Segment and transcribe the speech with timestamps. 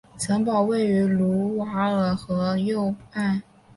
[0.17, 3.43] 城堡位于卢瓦尔河右岸。